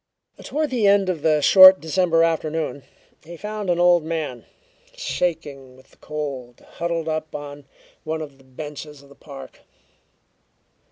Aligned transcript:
Toward 0.41 0.71
the 0.71 0.87
end 0.87 1.09
of 1.09 1.21
the 1.21 1.41
short 1.41 1.79
December 1.79 2.23
afternoon, 2.23 2.81
he 3.23 3.37
found 3.37 3.69
an 3.69 3.79
old 3.79 4.03
man, 4.03 4.47
shaking 4.95 5.77
with 5.77 5.91
the 5.91 5.97
cold, 5.97 6.61
huddled 6.61 7.07
up 7.07 7.35
on 7.35 7.65
one 8.03 8.19
of 8.23 8.39
the 8.39 8.43
benches 8.43 9.03
of 9.03 9.09
the 9.09 9.13
park. 9.15 9.59